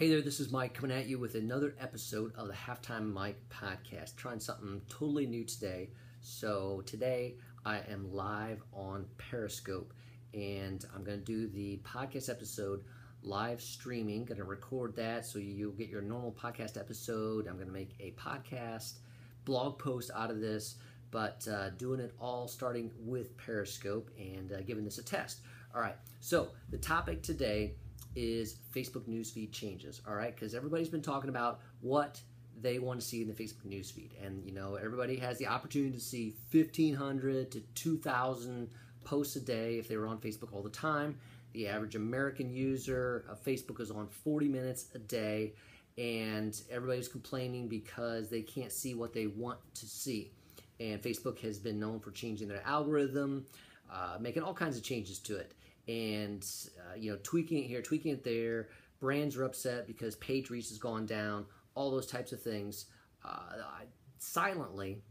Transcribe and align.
Hey 0.00 0.08
there, 0.08 0.22
this 0.22 0.40
is 0.40 0.50
Mike 0.50 0.72
coming 0.72 0.96
at 0.96 1.08
you 1.08 1.18
with 1.18 1.34
another 1.34 1.74
episode 1.78 2.32
of 2.34 2.48
the 2.48 2.54
Halftime 2.54 3.12
Mike 3.12 3.36
podcast. 3.50 4.16
Trying 4.16 4.40
something 4.40 4.80
totally 4.88 5.26
new 5.26 5.44
today. 5.44 5.90
So, 6.22 6.82
today 6.86 7.34
I 7.66 7.80
am 7.80 8.10
live 8.10 8.62
on 8.72 9.04
Periscope 9.18 9.92
and 10.32 10.82
I'm 10.94 11.04
going 11.04 11.18
to 11.18 11.22
do 11.22 11.48
the 11.48 11.82
podcast 11.84 12.30
episode 12.30 12.82
live 13.22 13.60
streaming. 13.60 14.24
Going 14.24 14.38
to 14.38 14.44
record 14.44 14.96
that 14.96 15.26
so 15.26 15.38
you'll 15.38 15.72
get 15.72 15.90
your 15.90 16.00
normal 16.00 16.32
podcast 16.32 16.78
episode. 16.78 17.46
I'm 17.46 17.56
going 17.56 17.66
to 17.66 17.74
make 17.74 17.94
a 18.00 18.12
podcast 18.12 19.00
blog 19.44 19.78
post 19.78 20.10
out 20.16 20.30
of 20.30 20.40
this, 20.40 20.76
but 21.10 21.46
uh, 21.46 21.68
doing 21.76 22.00
it 22.00 22.14
all 22.18 22.48
starting 22.48 22.90
with 23.00 23.36
Periscope 23.36 24.10
and 24.18 24.50
uh, 24.50 24.62
giving 24.62 24.86
this 24.86 24.96
a 24.96 25.04
test. 25.04 25.40
All 25.74 25.82
right, 25.82 25.96
so 26.20 26.52
the 26.70 26.78
topic 26.78 27.22
today 27.22 27.74
is 28.14 28.56
Facebook 28.74 29.08
newsfeed 29.08 29.52
changes, 29.52 30.00
all 30.06 30.14
right? 30.14 30.34
Because 30.34 30.54
everybody's 30.54 30.88
been 30.88 31.02
talking 31.02 31.30
about 31.30 31.60
what 31.80 32.20
they 32.60 32.78
want 32.78 33.00
to 33.00 33.06
see 33.06 33.22
in 33.22 33.28
the 33.28 33.34
Facebook 33.34 33.66
newsfeed. 33.66 34.10
And, 34.24 34.44
you 34.44 34.52
know, 34.52 34.74
everybody 34.74 35.16
has 35.16 35.38
the 35.38 35.46
opportunity 35.46 35.92
to 35.92 36.00
see 36.00 36.34
1,500 36.52 37.50
to 37.52 37.60
2,000 37.60 38.68
posts 39.04 39.36
a 39.36 39.40
day 39.40 39.78
if 39.78 39.88
they 39.88 39.96
were 39.96 40.06
on 40.06 40.18
Facebook 40.18 40.52
all 40.52 40.62
the 40.62 40.70
time. 40.70 41.16
The 41.52 41.68
average 41.68 41.96
American 41.96 42.52
user 42.52 43.24
of 43.28 43.42
Facebook 43.42 43.80
is 43.80 43.90
on 43.90 44.06
40 44.08 44.48
minutes 44.48 44.86
a 44.94 44.98
day, 44.98 45.54
and 45.98 46.60
everybody's 46.70 47.08
complaining 47.08 47.66
because 47.66 48.28
they 48.28 48.42
can't 48.42 48.72
see 48.72 48.94
what 48.94 49.12
they 49.12 49.26
want 49.26 49.58
to 49.74 49.86
see. 49.86 50.32
And 50.78 51.02
Facebook 51.02 51.40
has 51.40 51.58
been 51.58 51.80
known 51.80 51.98
for 51.98 52.10
changing 52.10 52.48
their 52.48 52.62
algorithm, 52.64 53.46
uh, 53.92 54.16
making 54.20 54.42
all 54.42 54.54
kinds 54.54 54.76
of 54.76 54.82
changes 54.82 55.18
to 55.20 55.36
it 55.36 55.54
and 55.88 56.46
uh, 56.78 56.94
you 56.96 57.12
know 57.12 57.18
tweaking 57.22 57.58
it 57.58 57.66
here, 57.66 57.82
tweaking 57.82 58.12
it 58.12 58.24
there. 58.24 58.68
Brands 59.00 59.36
are 59.36 59.44
upset 59.44 59.86
because 59.86 60.16
page 60.16 60.50
reach 60.50 60.68
has 60.68 60.78
gone 60.78 61.06
down. 61.06 61.46
All 61.74 61.90
those 61.90 62.06
types 62.06 62.32
of 62.32 62.42
things. 62.42 62.86
Uh, 63.24 63.84
silently, 64.18 65.02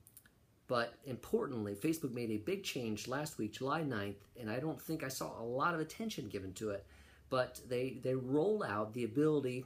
but 0.67 0.93
importantly, 1.05 1.75
Facebook 1.75 2.13
made 2.13 2.29
a 2.29 2.37
big 2.37 2.63
change 2.63 3.07
last 3.07 3.37
week, 3.37 3.53
July 3.53 3.81
9th, 3.81 4.15
and 4.39 4.49
I 4.49 4.59
don't 4.59 4.79
think 4.79 5.03
I 5.03 5.07
saw 5.07 5.39
a 5.39 5.43
lot 5.43 5.73
of 5.73 5.79
attention 5.79 6.29
given 6.29 6.53
to 6.53 6.69
it. 6.69 6.85
But 7.29 7.59
they 7.67 7.99
they 8.03 8.15
roll 8.15 8.63
out 8.63 8.93
the 8.93 9.03
ability 9.03 9.65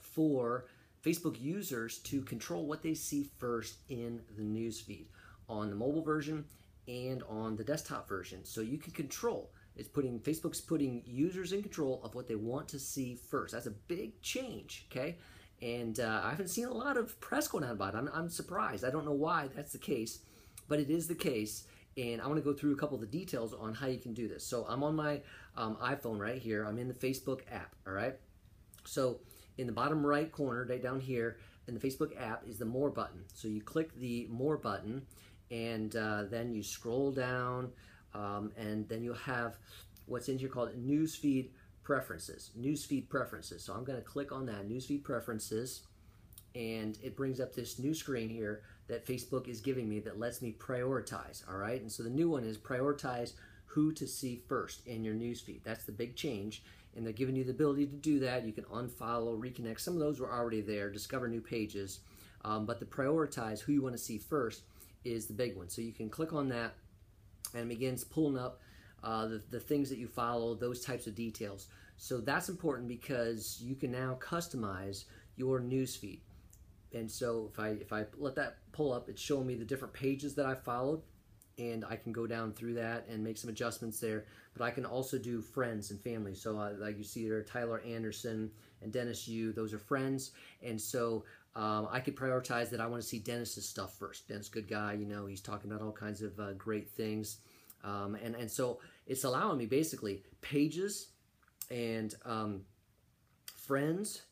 for 0.00 0.66
Facebook 1.04 1.40
users 1.40 1.98
to 1.98 2.22
control 2.22 2.66
what 2.66 2.82
they 2.82 2.94
see 2.94 3.30
first 3.38 3.76
in 3.88 4.20
the 4.36 4.42
newsfeed 4.42 5.06
on 5.48 5.70
the 5.70 5.76
mobile 5.76 6.02
version 6.02 6.44
and 6.88 7.22
on 7.28 7.56
the 7.56 7.64
desktop 7.64 8.08
version. 8.08 8.44
So 8.44 8.60
you 8.60 8.78
can 8.78 8.92
control 8.92 9.50
it's 9.76 9.88
putting 9.88 10.20
Facebook's 10.20 10.60
putting 10.60 11.02
users 11.06 11.52
in 11.52 11.62
control 11.62 12.00
of 12.04 12.14
what 12.14 12.28
they 12.28 12.34
want 12.34 12.68
to 12.68 12.78
see 12.78 13.14
first. 13.14 13.52
That's 13.52 13.66
a 13.66 13.70
big 13.70 14.20
change, 14.20 14.86
okay? 14.90 15.16
And 15.62 16.00
uh, 16.00 16.22
I 16.24 16.30
haven't 16.30 16.48
seen 16.48 16.66
a 16.66 16.72
lot 16.72 16.96
of 16.96 17.18
press 17.20 17.48
going 17.48 17.64
out 17.64 17.72
about 17.72 17.94
it. 17.94 17.98
I'm, 17.98 18.10
I'm 18.12 18.28
surprised. 18.28 18.84
I 18.84 18.90
don't 18.90 19.04
know 19.04 19.12
why 19.12 19.48
that's 19.54 19.72
the 19.72 19.78
case, 19.78 20.18
but 20.68 20.80
it 20.80 20.90
is 20.90 21.06
the 21.06 21.14
case. 21.14 21.64
And 21.96 22.20
I 22.20 22.26
want 22.26 22.38
to 22.38 22.42
go 22.42 22.52
through 22.52 22.72
a 22.72 22.76
couple 22.76 22.96
of 22.96 23.00
the 23.00 23.06
details 23.06 23.52
on 23.54 23.74
how 23.74 23.86
you 23.86 23.98
can 23.98 24.14
do 24.14 24.26
this. 24.26 24.44
So 24.46 24.66
I'm 24.68 24.82
on 24.82 24.96
my 24.96 25.20
um, 25.56 25.76
iPhone 25.76 26.18
right 26.18 26.40
here. 26.40 26.64
I'm 26.64 26.78
in 26.78 26.88
the 26.88 26.94
Facebook 26.94 27.40
app, 27.50 27.74
all 27.86 27.92
right? 27.92 28.14
So 28.84 29.20
in 29.58 29.66
the 29.66 29.72
bottom 29.72 30.04
right 30.04 30.30
corner, 30.32 30.66
right 30.68 30.82
down 30.82 31.00
here, 31.00 31.36
in 31.68 31.74
the 31.74 31.80
Facebook 31.80 32.20
app 32.20 32.42
is 32.48 32.58
the 32.58 32.64
More 32.64 32.90
button. 32.90 33.24
So 33.34 33.46
you 33.46 33.60
click 33.62 33.94
the 33.94 34.26
More 34.30 34.56
button, 34.56 35.02
and 35.50 35.94
uh, 35.94 36.24
then 36.30 36.52
you 36.52 36.62
scroll 36.62 37.12
down 37.12 37.70
um, 38.14 38.52
and 38.56 38.88
then 38.88 39.02
you'll 39.02 39.14
have 39.14 39.56
what's 40.06 40.28
in 40.28 40.38
here 40.38 40.48
called 40.48 40.70
newsfeed 40.76 41.50
preferences. 41.82 42.50
Newsfeed 42.58 43.08
preferences. 43.08 43.64
So 43.64 43.72
I'm 43.72 43.84
going 43.84 43.98
to 43.98 44.04
click 44.04 44.32
on 44.32 44.46
that 44.46 44.68
newsfeed 44.68 45.02
preferences 45.02 45.82
and 46.54 46.98
it 47.02 47.16
brings 47.16 47.40
up 47.40 47.54
this 47.54 47.78
new 47.78 47.94
screen 47.94 48.28
here 48.28 48.62
that 48.88 49.06
Facebook 49.06 49.48
is 49.48 49.60
giving 49.60 49.88
me 49.88 50.00
that 50.00 50.18
lets 50.18 50.42
me 50.42 50.54
prioritize. 50.58 51.48
All 51.48 51.56
right. 51.56 51.80
And 51.80 51.90
so 51.90 52.02
the 52.02 52.10
new 52.10 52.28
one 52.28 52.44
is 52.44 52.58
prioritize 52.58 53.32
who 53.64 53.92
to 53.92 54.06
see 54.06 54.42
first 54.48 54.86
in 54.86 55.02
your 55.02 55.14
newsfeed. 55.14 55.62
That's 55.64 55.84
the 55.84 55.92
big 55.92 56.14
change. 56.14 56.62
And 56.94 57.06
they're 57.06 57.12
giving 57.14 57.34
you 57.34 57.44
the 57.44 57.52
ability 57.52 57.86
to 57.86 57.96
do 57.96 58.18
that. 58.20 58.44
You 58.44 58.52
can 58.52 58.64
unfollow, 58.64 59.38
reconnect. 59.40 59.80
Some 59.80 59.94
of 59.94 60.00
those 60.00 60.20
were 60.20 60.30
already 60.30 60.60
there, 60.60 60.90
discover 60.90 61.26
new 61.26 61.40
pages. 61.40 62.00
Um, 62.44 62.66
but 62.66 62.80
the 62.80 62.86
prioritize 62.86 63.60
who 63.60 63.72
you 63.72 63.80
want 63.80 63.96
to 63.96 64.02
see 64.02 64.18
first 64.18 64.64
is 65.04 65.26
the 65.26 65.32
big 65.32 65.56
one. 65.56 65.70
So 65.70 65.80
you 65.80 65.92
can 65.92 66.10
click 66.10 66.34
on 66.34 66.48
that 66.50 66.74
and 67.54 67.68
begins 67.68 68.04
pulling 68.04 68.38
up 68.38 68.60
uh, 69.02 69.26
the, 69.26 69.42
the 69.50 69.60
things 69.60 69.88
that 69.90 69.98
you 69.98 70.06
follow, 70.06 70.54
those 70.54 70.84
types 70.84 71.06
of 71.06 71.14
details. 71.14 71.68
So 71.96 72.18
that's 72.18 72.48
important 72.48 72.88
because 72.88 73.60
you 73.60 73.74
can 73.74 73.90
now 73.92 74.18
customize 74.20 75.04
your 75.36 75.60
newsfeed. 75.60 76.20
And 76.94 77.10
so 77.10 77.48
if 77.52 77.58
I 77.58 77.68
if 77.68 77.92
I 77.92 78.04
let 78.18 78.34
that 78.36 78.58
pull 78.72 78.92
up, 78.92 79.08
it's 79.08 79.20
showing 79.20 79.46
me 79.46 79.54
the 79.54 79.64
different 79.64 79.94
pages 79.94 80.34
that 80.34 80.46
I 80.46 80.54
followed, 80.54 81.02
and 81.58 81.84
I 81.88 81.96
can 81.96 82.12
go 82.12 82.26
down 82.26 82.52
through 82.52 82.74
that 82.74 83.06
and 83.08 83.24
make 83.24 83.38
some 83.38 83.50
adjustments 83.50 83.98
there. 83.98 84.26
But 84.54 84.64
I 84.64 84.70
can 84.70 84.84
also 84.84 85.16
do 85.16 85.40
friends 85.40 85.90
and 85.90 86.00
family. 86.00 86.34
So 86.34 86.58
uh, 86.58 86.72
like 86.78 86.98
you 86.98 87.04
see 87.04 87.26
there, 87.26 87.42
Tyler 87.42 87.80
Anderson 87.80 88.50
and 88.82 88.92
Dennis 88.92 89.26
Yu, 89.26 89.52
those 89.52 89.72
are 89.72 89.78
friends, 89.78 90.32
and 90.62 90.78
so 90.80 91.24
um, 91.54 91.88
I 91.90 92.00
could 92.00 92.16
prioritize 92.16 92.70
that 92.70 92.80
I 92.80 92.86
want 92.86 93.02
to 93.02 93.08
see 93.08 93.18
Dennis's 93.18 93.68
stuff 93.68 93.98
first. 93.98 94.28
Dennis, 94.28 94.48
good 94.48 94.68
guy, 94.68 94.94
you 94.94 95.06
know, 95.06 95.26
he's 95.26 95.40
talking 95.40 95.70
about 95.70 95.84
all 95.84 95.92
kinds 95.92 96.22
of 96.22 96.38
uh, 96.40 96.52
great 96.54 96.88
things. 96.90 97.38
Um, 97.84 98.16
and, 98.22 98.34
and 98.34 98.50
so 98.50 98.80
it's 99.06 99.24
allowing 99.24 99.58
me 99.58 99.66
basically 99.66 100.22
pages 100.40 101.08
and 101.70 102.14
um, 102.24 102.62
friends 103.56 104.22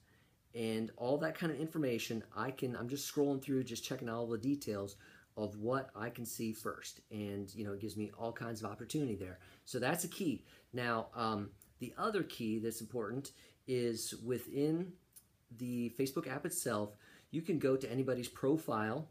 and 0.55 0.91
all 0.97 1.19
that 1.19 1.39
kind 1.39 1.53
of 1.53 1.59
information. 1.61 2.23
I 2.37 2.51
can, 2.53 2.75
I'm 2.75 2.89
just 2.89 3.13
scrolling 3.13 3.43
through, 3.43 3.65
just 3.65 3.85
checking 3.85 4.09
all 4.09 4.27
the 4.27 4.39
details 4.39 4.97
of 5.37 5.57
what 5.59 5.91
I 5.95 6.11
can 6.11 6.27
see 6.27 6.53
first. 6.53 7.01
And, 7.11 7.53
you 7.55 7.65
know, 7.65 7.73
it 7.73 7.81
gives 7.81 7.97
me 7.97 8.11
all 8.19 8.33
kinds 8.33 8.63
of 8.63 8.71
opportunity 8.71 9.15
there. 9.15 9.39
So 9.65 9.79
that's 9.79 10.05
a 10.05 10.09
key. 10.09 10.45
Now, 10.73 11.09
um, 11.15 11.51
the 11.81 11.95
other 11.99 12.23
key 12.23 12.59
that's 12.59 12.81
important 12.81 13.33
is 13.67 14.15
within 14.25 14.93
the 15.57 15.93
Facebook 15.99 16.29
app 16.29 16.47
itself, 16.47 16.97
you 17.31 17.43
can 17.43 17.59
go 17.59 17.77
to 17.77 17.91
anybody's 17.91 18.29
profile 18.29 19.09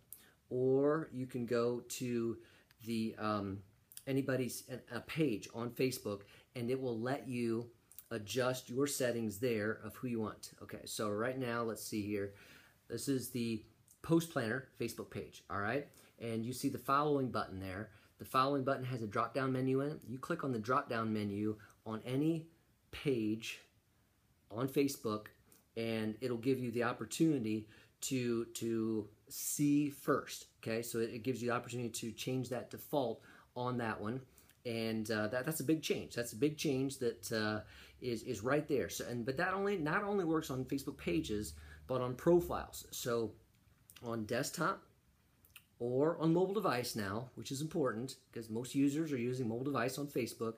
or 0.50 1.10
you 1.14 1.26
can 1.26 1.46
go 1.46 1.82
to 1.88 2.38
the 2.86 3.16
um, 3.20 3.60
anybody's 4.08 4.64
a 4.94 5.00
page 5.02 5.48
on 5.54 5.70
Facebook 5.70 6.22
and 6.56 6.70
it 6.70 6.80
will 6.80 7.00
let 7.00 7.28
you 7.28 7.70
adjust 8.12 8.70
your 8.70 8.88
settings 8.88 9.38
there 9.38 9.80
of 9.84 9.96
who 9.96 10.08
you 10.08 10.20
want. 10.20 10.52
Okay, 10.62 10.82
so 10.86 11.10
right 11.10 11.38
now, 11.38 11.62
let's 11.62 11.84
see 11.84 12.02
here. 12.02 12.34
This 12.90 13.08
is 13.08 13.30
the 13.30 13.64
Post 14.02 14.32
Planner 14.32 14.70
Facebook 14.80 15.12
page, 15.12 15.44
all 15.50 15.60
right? 15.60 15.88
And 16.20 16.44
you 16.44 16.54
see 16.54 16.70
the 16.70 16.78
following 16.78 17.30
button 17.30 17.60
there. 17.60 17.92
The 18.18 18.26
following 18.26 18.64
button 18.64 18.84
has 18.86 19.02
a 19.02 19.08
drop 19.08 19.34
down 19.34 19.54
menu 19.54 19.82
in 19.82 19.92
it. 19.92 20.00
You 20.08 20.18
click 20.18 20.44
on 20.44 20.52
the 20.52 20.60
drop 20.60 20.90
down 20.90 21.14
menu 21.14 21.56
on 21.86 22.02
any 22.06 22.48
page 22.92 23.60
on 24.52 24.68
Facebook 24.68 25.28
and 25.78 26.16
it'll 26.20 26.38
give 26.38 26.60
you 26.60 26.72
the 26.72 26.84
opportunity 26.84 27.68
to 28.02 28.46
to 28.46 29.08
see 29.28 29.90
first. 29.90 30.48
Okay, 30.62 30.82
so 30.82 31.00
it, 31.00 31.12
it 31.14 31.24
gives 31.24 31.42
you 31.42 31.50
the 31.50 31.56
opportunity 31.56 31.90
to 31.90 32.12
change 32.12 32.50
that 32.50 32.70
default 32.70 33.22
on 33.56 33.78
that 33.78 34.00
one, 34.00 34.22
and 34.66 35.10
uh, 35.12 35.28
that 35.28 35.46
that's 35.46 35.60
a 35.60 35.66
big 35.66 35.82
change. 35.82 36.16
That's 36.16 36.34
a 36.34 36.38
big 36.38 36.58
change 36.58 37.00
that 37.00 37.32
uh, 37.32 37.62
is 38.02 38.24
is 38.24 38.44
right 38.44 38.68
there. 38.68 38.90
So 38.90 39.06
and 39.08 39.26
but 39.26 39.38
that 39.38 39.54
only 39.54 39.78
not 39.78 40.04
only 40.04 40.26
works 40.26 40.50
on 40.50 40.66
Facebook 40.66 40.98
pages, 40.98 41.54
but 41.88 42.02
on 42.02 42.16
profiles. 42.16 42.86
So 42.92 43.32
on 44.04 44.26
desktop 44.26 44.84
or 45.80 46.18
on 46.20 46.34
mobile 46.34 46.54
device 46.54 46.96
now, 46.96 47.30
which 47.36 47.52
is 47.52 47.62
important 47.62 48.16
because 48.32 48.50
most 48.50 48.76
users 48.76 49.12
are 49.12 49.18
using 49.18 49.48
mobile 49.48 49.64
device 49.64 49.98
on 49.98 50.08
Facebook. 50.08 50.56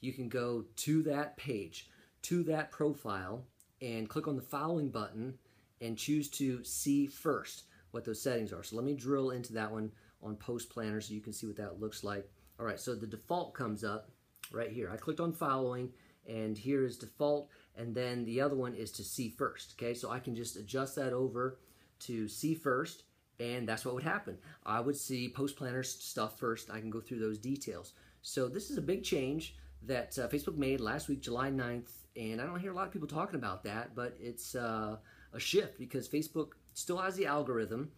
You 0.00 0.12
can 0.12 0.28
go 0.28 0.64
to 0.76 1.02
that 1.02 1.36
page, 1.36 1.90
to 2.22 2.42
that 2.44 2.70
profile, 2.70 3.44
and 3.82 4.08
click 4.08 4.26
on 4.26 4.36
the 4.36 4.42
following 4.42 4.90
button 4.90 5.34
and 5.80 5.96
choose 5.96 6.28
to 6.28 6.62
see 6.64 7.06
first 7.06 7.64
what 7.90 8.04
those 8.04 8.22
settings 8.22 8.52
are. 8.52 8.62
So 8.62 8.76
let 8.76 8.84
me 8.84 8.94
drill 8.94 9.30
into 9.30 9.52
that 9.54 9.70
one 9.70 9.90
on 10.22 10.36
Post 10.36 10.70
Planner 10.70 11.00
so 11.00 11.14
you 11.14 11.20
can 11.20 11.32
see 11.32 11.46
what 11.46 11.56
that 11.56 11.80
looks 11.80 12.04
like. 12.04 12.30
All 12.58 12.66
right, 12.66 12.78
so 12.78 12.94
the 12.94 13.06
default 13.06 13.54
comes 13.54 13.84
up 13.84 14.10
right 14.52 14.70
here. 14.70 14.90
I 14.92 14.96
clicked 14.96 15.20
on 15.20 15.32
following 15.32 15.90
and 16.28 16.56
here 16.56 16.84
is 16.84 16.98
default 16.98 17.48
and 17.76 17.94
then 17.94 18.24
the 18.24 18.40
other 18.40 18.56
one 18.56 18.74
is 18.74 18.92
to 18.92 19.04
see 19.04 19.30
first. 19.30 19.74
Okay, 19.78 19.94
so 19.94 20.10
I 20.10 20.18
can 20.18 20.34
just 20.34 20.56
adjust 20.56 20.96
that 20.96 21.12
over 21.12 21.58
to 22.00 22.28
see 22.28 22.54
first 22.54 23.04
and 23.38 23.66
that's 23.66 23.84
what 23.84 23.94
would 23.94 24.04
happen. 24.04 24.36
I 24.66 24.80
would 24.80 24.96
see 24.96 25.32
Post 25.34 25.56
Planner 25.56 25.82
stuff 25.82 26.38
first. 26.38 26.70
I 26.70 26.78
can 26.78 26.90
go 26.90 27.00
through 27.00 27.20
those 27.20 27.38
details. 27.38 27.94
So 28.22 28.48
this 28.48 28.70
is 28.70 28.76
a 28.76 28.82
big 28.82 29.02
change 29.02 29.56
that 29.82 30.18
uh, 30.18 30.28
Facebook 30.28 30.56
made 30.56 30.80
last 30.80 31.08
week, 31.08 31.22
July 31.22 31.50
9th, 31.50 31.88
and 32.16 32.40
I 32.40 32.44
don't 32.44 32.60
hear 32.60 32.70
a 32.70 32.74
lot 32.74 32.86
of 32.86 32.92
people 32.92 33.08
talking 33.08 33.36
about 33.36 33.64
that, 33.64 33.94
but 33.94 34.14
it's 34.20 34.54
uh, 34.54 34.96
a 35.32 35.40
shift 35.40 35.78
because 35.78 36.08
Facebook 36.08 36.52
still 36.74 36.98
has 36.98 37.16
the 37.16 37.26
algorithm, 37.26 37.90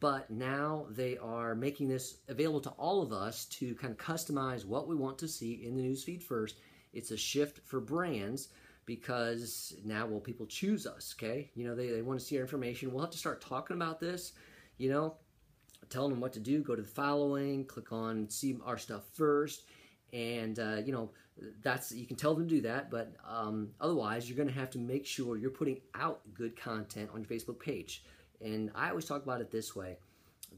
but 0.00 0.30
now 0.30 0.86
they 0.90 1.18
are 1.18 1.54
making 1.54 1.88
this 1.88 2.18
available 2.28 2.60
to 2.60 2.70
all 2.70 3.02
of 3.02 3.12
us 3.12 3.44
to 3.46 3.74
kind 3.74 3.92
of 3.92 3.98
customize 3.98 4.64
what 4.64 4.88
we 4.88 4.96
want 4.96 5.18
to 5.18 5.28
see 5.28 5.64
in 5.64 5.76
the 5.76 5.82
newsfeed 5.82 6.22
first. 6.22 6.56
It's 6.92 7.10
a 7.10 7.16
shift 7.16 7.60
for 7.66 7.80
brands 7.80 8.48
because 8.86 9.74
now 9.84 10.06
will 10.06 10.20
people 10.20 10.46
choose 10.46 10.86
us? 10.86 11.14
Okay, 11.16 11.50
you 11.54 11.66
know 11.66 11.74
they, 11.74 11.88
they 11.88 12.02
want 12.02 12.18
to 12.18 12.24
see 12.24 12.36
our 12.36 12.42
information. 12.42 12.92
We'll 12.92 13.02
have 13.02 13.10
to 13.10 13.18
start 13.18 13.40
talking 13.40 13.76
about 13.76 14.00
this. 14.00 14.32
You 14.78 14.90
know, 14.90 15.14
telling 15.90 16.10
them 16.10 16.20
what 16.20 16.32
to 16.32 16.40
do. 16.40 16.62
Go 16.62 16.74
to 16.74 16.82
the 16.82 16.88
following, 16.88 17.66
click 17.66 17.92
on 17.92 18.28
see 18.30 18.56
our 18.64 18.78
stuff 18.78 19.02
first, 19.14 19.64
and 20.12 20.58
uh, 20.58 20.78
you 20.84 20.92
know 20.92 21.10
that's 21.62 21.92
you 21.92 22.06
can 22.06 22.16
tell 22.16 22.34
them 22.34 22.48
to 22.48 22.54
do 22.54 22.60
that. 22.62 22.90
But 22.90 23.14
um, 23.28 23.70
otherwise, 23.80 24.28
you're 24.28 24.36
going 24.36 24.48
to 24.48 24.54
have 24.54 24.70
to 24.70 24.78
make 24.78 25.06
sure 25.06 25.36
you're 25.36 25.50
putting 25.50 25.80
out 25.94 26.20
good 26.34 26.60
content 26.60 27.10
on 27.12 27.20
your 27.20 27.28
Facebook 27.28 27.58
page. 27.60 28.04
And 28.40 28.70
I 28.74 28.90
always 28.90 29.04
talk 29.04 29.22
about 29.22 29.40
it 29.40 29.50
this 29.50 29.74
way: 29.74 29.98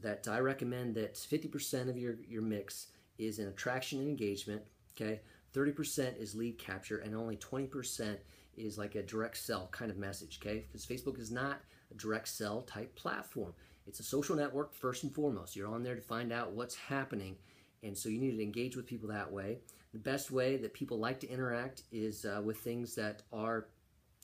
that 0.01 0.27
I 0.27 0.39
recommend 0.39 0.95
that 0.95 1.15
50% 1.15 1.89
of 1.89 1.97
your 1.97 2.15
your 2.27 2.41
mix 2.41 2.87
is 3.17 3.39
in 3.39 3.47
attraction 3.47 3.99
and 3.99 4.07
engagement. 4.07 4.61
Okay, 4.95 5.21
30% 5.53 6.19
is 6.19 6.35
lead 6.35 6.57
capture, 6.57 6.99
and 6.99 7.15
only 7.15 7.37
20% 7.37 8.17
is 8.55 8.77
like 8.77 8.95
a 8.95 9.01
direct 9.01 9.37
sell 9.37 9.67
kind 9.71 9.89
of 9.89 9.97
message. 9.97 10.39
Okay, 10.41 10.65
because 10.67 10.85
Facebook 10.85 11.19
is 11.19 11.31
not 11.31 11.61
a 11.91 11.95
direct 11.95 12.27
sell 12.27 12.61
type 12.61 12.93
platform. 12.95 13.53
It's 13.85 13.99
a 13.99 14.03
social 14.03 14.35
network 14.35 14.73
first 14.73 15.03
and 15.03 15.13
foremost. 15.13 15.55
You're 15.55 15.67
on 15.67 15.83
there 15.83 15.95
to 15.95 16.01
find 16.01 16.31
out 16.31 16.51
what's 16.51 16.75
happening, 16.75 17.35
and 17.81 17.97
so 17.97 18.09
you 18.09 18.19
need 18.19 18.37
to 18.37 18.43
engage 18.43 18.75
with 18.75 18.85
people 18.85 19.09
that 19.09 19.31
way. 19.31 19.59
The 19.93 19.99
best 19.99 20.31
way 20.31 20.57
that 20.57 20.73
people 20.73 20.97
like 20.97 21.19
to 21.19 21.29
interact 21.29 21.83
is 21.91 22.25
uh, 22.25 22.41
with 22.43 22.57
things 22.57 22.95
that 22.95 23.21
are 23.31 23.67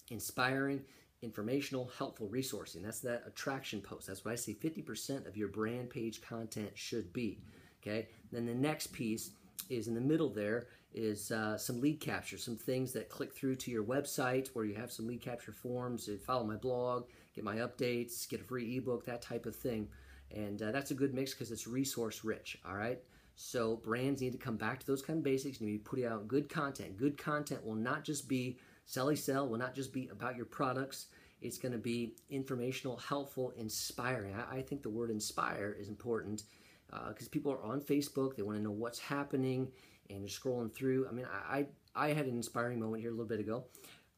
inspiring, 0.09 0.81
informational, 1.21 1.91
helpful, 1.97 2.27
resourcing. 2.27 2.83
That's 2.83 3.01
that 3.01 3.23
attraction 3.27 3.81
post. 3.81 4.07
That's 4.07 4.25
what 4.25 4.31
I 4.31 4.35
say 4.35 4.53
50% 4.53 5.27
of 5.27 5.37
your 5.37 5.49
brand 5.49 5.89
page 5.89 6.21
content 6.21 6.71
should 6.73 7.13
be. 7.13 7.39
Okay. 7.81 8.07
Then 8.31 8.45
the 8.45 8.53
next 8.53 8.87
piece 8.87 9.31
is 9.69 9.87
in 9.87 9.93
the 9.93 10.01
middle 10.01 10.29
there 10.29 10.67
is 10.93 11.31
uh, 11.31 11.57
some 11.57 11.79
lead 11.79 11.99
capture, 11.99 12.37
some 12.37 12.55
things 12.55 12.91
that 12.93 13.09
click 13.09 13.33
through 13.33 13.55
to 13.55 13.71
your 13.71 13.83
website 13.83 14.47
where 14.53 14.65
you 14.65 14.73
have 14.73 14.91
some 14.91 15.07
lead 15.07 15.21
capture 15.21 15.51
forms. 15.51 16.09
Follow 16.25 16.43
my 16.43 16.55
blog, 16.55 17.05
get 17.35 17.43
my 17.43 17.57
updates, 17.57 18.27
get 18.27 18.41
a 18.41 18.43
free 18.43 18.77
ebook, 18.77 19.05
that 19.05 19.21
type 19.21 19.45
of 19.45 19.55
thing. 19.55 19.87
And 20.35 20.61
uh, 20.61 20.71
that's 20.71 20.91
a 20.91 20.95
good 20.95 21.13
mix 21.13 21.33
because 21.33 21.51
it's 21.51 21.67
resource 21.67 22.23
rich. 22.23 22.57
All 22.67 22.75
right. 22.75 22.99
So 23.41 23.77
brands 23.77 24.21
need 24.21 24.33
to 24.33 24.37
come 24.37 24.57
back 24.57 24.81
to 24.81 24.85
those 24.85 25.01
kind 25.01 25.17
of 25.17 25.23
basics. 25.23 25.61
You 25.61 25.67
need 25.67 25.71
to 25.71 25.79
be 25.79 25.83
putting 25.83 26.05
out 26.05 26.27
good 26.27 26.49
content. 26.49 26.97
Good 26.97 27.17
content 27.17 27.65
will 27.65 27.73
not 27.73 28.03
just 28.03 28.27
be 28.27 28.59
selly 28.85 29.17
sell, 29.17 29.47
will 29.47 29.57
not 29.57 29.73
just 29.73 29.93
be 29.93 30.09
about 30.09 30.35
your 30.35 30.45
products. 30.45 31.05
It's 31.41 31.57
going 31.57 31.71
to 31.71 31.77
be 31.77 32.15
informational, 32.29 32.97
helpful, 32.97 33.53
inspiring. 33.55 34.35
I, 34.35 34.57
I 34.57 34.61
think 34.61 34.83
the 34.83 34.89
word 34.89 35.09
inspire 35.09 35.73
is 35.79 35.87
important 35.87 36.43
because 36.89 37.27
uh, 37.27 37.31
people 37.31 37.53
are 37.53 37.63
on 37.63 37.79
Facebook. 37.79 38.35
They 38.35 38.43
want 38.43 38.57
to 38.57 38.63
know 38.63 38.71
what's 38.71 38.99
happening 38.99 39.69
and 40.09 40.19
you're 40.19 40.27
scrolling 40.27 40.73
through. 40.73 41.07
I 41.07 41.13
mean, 41.13 41.25
I, 41.49 41.65
I, 41.95 42.07
I 42.07 42.13
had 42.13 42.25
an 42.25 42.35
inspiring 42.35 42.77
moment 42.77 43.01
here 43.01 43.11
a 43.11 43.13
little 43.13 43.25
bit 43.25 43.39
ago. 43.39 43.63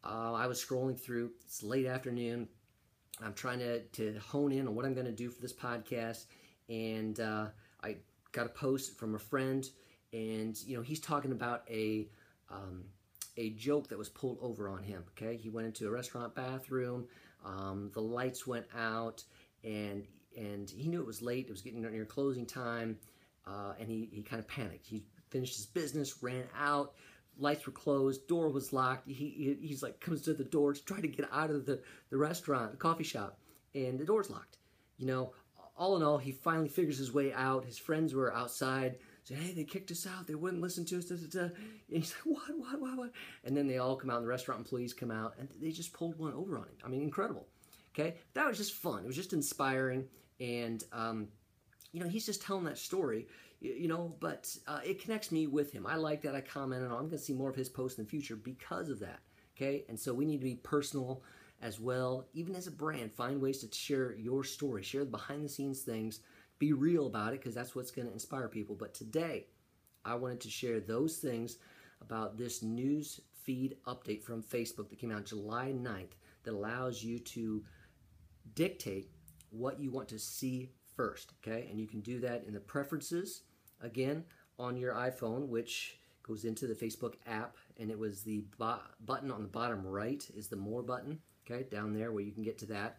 Uh, 0.04 0.34
I 0.34 0.48
was 0.48 0.60
scrolling 0.60 1.00
through. 1.00 1.30
It's 1.46 1.62
late 1.62 1.86
afternoon. 1.86 2.48
I'm 3.24 3.36
trying 3.36 3.60
to, 3.60 3.82
to 3.82 4.18
hone 4.18 4.52
in 4.52 4.68
on 4.68 4.74
what 4.74 4.84
I'm 4.84 4.96
going 4.96 5.06
to 5.06 5.12
do 5.12 5.30
for 5.30 5.40
this 5.42 5.54
podcast. 5.54 6.26
And 6.70 7.20
uh, 7.20 7.50
I 7.84 7.98
got 8.32 8.46
a 8.46 8.50
post 8.50 8.98
from 8.98 9.16
a 9.16 9.20
friend, 9.20 9.68
and 10.14 10.58
you 10.66 10.78
know 10.78 10.84
he's 10.84 11.00
talking 11.00 11.32
about 11.32 11.64
a 11.70 12.08
um, 12.50 12.84
a 13.38 13.52
joke 13.52 13.88
that 13.90 13.98
was 13.98 14.10
pulled 14.10 14.38
over 14.42 14.70
on 14.70 14.84
him. 14.84 15.04
Okay, 15.12 15.38
he 15.38 15.50
went 15.50 15.68
into 15.68 15.88
a 15.88 15.92
restaurant 15.92 16.36
bathroom. 16.36 17.08
Um, 17.46 17.90
the 17.94 18.02
lights 18.02 18.46
went 18.46 18.66
out, 18.78 19.24
and 19.64 20.06
and 20.38 20.70
he 20.70 20.88
knew 20.88 21.02
it 21.02 21.08
was 21.08 21.22
late. 21.22 21.48
It 21.48 21.52
was 21.52 21.62
getting 21.62 21.82
near 21.82 22.06
closing 22.06 22.46
time, 22.46 22.98
uh, 23.46 23.74
and 23.80 23.90
he, 23.90 24.10
he 24.12 24.22
kind 24.22 24.40
of 24.40 24.48
panicked. 24.48 24.86
He 24.88 25.04
finished 25.30 25.56
his 25.56 25.66
business, 25.66 26.22
ran 26.22 26.46
out. 26.58 26.94
Lights 27.38 27.66
were 27.66 27.72
closed, 27.72 28.28
door 28.28 28.50
was 28.50 28.74
locked. 28.74 29.08
He, 29.08 29.14
he 29.14 29.68
he's 29.68 29.82
like 29.82 30.00
comes 30.00 30.22
to 30.24 30.34
the 30.34 30.44
door 30.44 30.74
to 30.74 30.86
try 30.86 31.00
to 31.00 31.08
get 31.08 31.28
out 31.32 31.50
of 31.50 31.66
the, 31.66 31.82
the 32.10 32.18
restaurant, 32.18 32.72
the 32.72 32.78
coffee 32.78 33.04
shop, 33.04 33.40
and 33.74 33.98
the 33.98 34.06
door's 34.06 34.30
locked. 34.30 34.58
You 34.98 35.08
know, 35.08 35.34
all 35.82 35.98
in 35.98 36.04
all, 36.04 36.20
he 36.20 36.32
finally 36.32 36.70
figures 36.70 37.00
his 37.00 37.12
way 37.12 37.34
out. 37.34 37.66
His 37.66 37.80
friends 37.80 38.14
were 38.14 38.32
outside 38.34 39.00
"Hey, 39.28 39.52
they 39.54 39.64
kicked 39.64 39.90
us 39.92 40.06
out. 40.06 40.28
They 40.28 40.36
wouldn't 40.36 40.62
listen 40.62 40.86
to 40.86 40.98
us." 41.00 41.06
Da, 41.06 41.16
da, 41.16 41.28
da. 41.28 41.54
And 41.90 42.04
he's 42.04 42.14
like, 42.14 42.36
"What? 42.38 42.58
What? 42.58 42.82
What? 42.82 42.98
What?" 42.98 43.12
And 43.44 43.58
then 43.58 43.68
they 43.68 43.80
all 43.80 43.96
come 43.96 44.12
out. 44.12 44.18
And 44.18 44.26
the 44.26 44.30
restaurant 44.30 44.60
employees 44.60 44.94
come 44.94 45.10
out, 45.10 45.34
and 45.40 45.50
they 45.60 45.72
just 45.72 45.92
pulled 45.92 46.20
one 46.20 46.34
over 46.34 46.58
on 46.58 46.66
him. 46.66 46.76
I 46.86 46.88
mean, 46.88 47.02
incredible. 47.02 47.48
Okay, 47.94 48.16
that 48.36 48.48
was 48.48 48.58
just 48.58 48.74
fun. 48.74 49.04
It 49.04 49.08
was 49.08 49.16
just 49.16 49.34
inspiring, 49.34 50.06
and 50.40 50.84
um, 50.94 51.30
you 51.92 52.00
know, 52.00 52.08
he's 52.08 52.28
just 52.28 52.44
telling 52.44 52.66
that 52.66 52.78
story 52.78 53.28
you 53.62 53.88
know, 53.88 54.16
but 54.20 54.56
uh, 54.68 54.80
it 54.84 55.00
connects 55.00 55.32
me 55.32 55.46
with 55.46 55.72
him. 55.72 55.86
I 55.86 55.96
like 55.96 56.24
that. 56.24 56.34
I 56.34 56.42
commented 56.42 56.90
on. 56.90 56.94
I'm 56.94 57.04
going 57.06 57.12
to 57.12 57.18
see 57.20 57.34
more 57.34 57.48
of 57.48 57.56
his 57.56 57.70
posts 57.70 58.00
in 58.00 58.06
the 58.06 58.10
future 58.10 58.36
because 58.36 58.90
of 58.90 59.00
that. 59.02 59.20
Okay, 59.56 59.86
and 59.88 60.00
so 60.00 60.14
we 60.14 60.26
need 60.26 60.40
to 60.40 60.46
be 60.46 60.56
personal 60.56 61.22
as 61.62 61.80
well, 61.80 62.28
even 62.34 62.56
as 62.56 62.68
a 62.68 62.72
brand. 62.72 63.14
Find 63.14 63.42
ways 63.42 63.60
to 63.60 63.76
share 63.76 64.16
your 64.16 64.44
story, 64.44 64.84
share 64.84 65.04
the 65.04 65.12
behind 65.12 65.44
the 65.46 65.50
scenes 65.50 65.82
things, 65.82 66.20
be 66.60 66.74
real 66.74 67.08
about 67.08 67.34
it 67.34 67.40
because 67.40 67.56
that's 67.56 67.76
what's 67.76 67.92
going 67.92 68.08
to 68.08 68.14
inspire 68.14 68.48
people. 68.48 68.76
But 68.76 68.94
today, 68.94 69.48
I 70.04 70.16
wanted 70.16 70.42
to 70.42 70.50
share 70.50 70.80
those 70.80 71.18
things 71.18 71.58
about 72.02 72.38
this 72.38 72.64
news 72.64 73.22
feed 73.44 73.78
update 73.88 74.22
from 74.22 74.44
Facebook 74.44 74.90
that 74.90 75.00
came 75.00 75.12
out 75.12 75.26
July 75.26 75.74
9th 75.76 76.14
that 76.44 76.54
allows 76.54 77.04
you 77.04 77.20
to 77.20 77.64
dictate 78.56 79.10
what 79.50 79.80
you 79.80 79.92
want 79.92 80.08
to 80.10 80.20
see 80.20 80.72
first. 80.96 81.34
Okay, 81.42 81.68
and 81.70 81.80
you 81.80 81.88
can 81.88 82.02
do 82.02 82.20
that 82.20 82.44
in 82.48 82.54
the 82.54 82.60
preferences 82.60 83.44
again 83.82 84.24
on 84.60 84.78
your 84.78 84.94
iPhone, 84.94 85.48
which 85.48 86.00
goes 86.24 86.46
into 86.46 86.68
the 86.68 86.76
Facebook 86.76 87.16
app, 87.26 87.58
and 87.80 87.90
it 87.90 87.98
was 87.98 88.22
the 88.24 88.44
button 88.58 89.32
on 89.32 89.42
the 89.42 89.48
bottom 89.48 89.86
right 89.86 90.24
is 90.36 90.48
the 90.48 90.56
More 90.56 90.84
button, 90.84 91.20
okay, 91.46 91.64
down 91.70 91.94
there 91.94 92.12
where 92.12 92.24
you 92.24 92.32
can 92.32 92.44
get 92.44 92.58
to 92.60 92.66
that. 92.68 92.98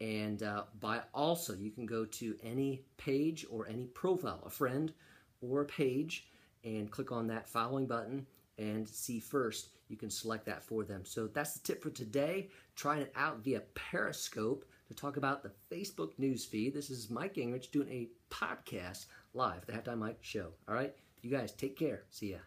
And 0.00 0.42
uh, 0.42 0.64
by 0.80 1.00
also, 1.14 1.54
you 1.54 1.70
can 1.70 1.86
go 1.86 2.04
to 2.04 2.36
any 2.42 2.82
page 2.98 3.46
or 3.50 3.66
any 3.66 3.86
profile, 3.86 4.42
a 4.44 4.50
friend 4.50 4.92
or 5.40 5.62
a 5.62 5.66
page, 5.66 6.28
and 6.64 6.90
click 6.90 7.12
on 7.12 7.26
that 7.28 7.48
following 7.48 7.86
button 7.86 8.26
and 8.58 8.88
see 8.88 9.20
first. 9.20 9.68
You 9.88 9.96
can 9.96 10.10
select 10.10 10.44
that 10.46 10.64
for 10.64 10.84
them. 10.84 11.04
So 11.04 11.28
that's 11.28 11.54
the 11.54 11.60
tip 11.60 11.82
for 11.82 11.90
today. 11.90 12.48
Trying 12.74 13.02
it 13.02 13.12
out 13.14 13.38
via 13.38 13.60
Periscope 13.74 14.64
to 14.88 14.94
talk 14.94 15.16
about 15.16 15.42
the 15.42 15.52
Facebook 15.72 16.12
news 16.18 16.44
feed. 16.44 16.74
This 16.74 16.90
is 16.90 17.10
Mike 17.10 17.34
Gingerich 17.34 17.70
doing 17.70 17.88
a 17.88 18.08
podcast 18.34 19.06
live, 19.34 19.64
the 19.66 19.72
Halftime 19.72 19.98
Mike 19.98 20.18
Show. 20.20 20.48
All 20.68 20.74
right, 20.74 20.94
you 21.22 21.30
guys 21.30 21.52
take 21.52 21.78
care. 21.78 22.02
See 22.10 22.32
ya. 22.32 22.38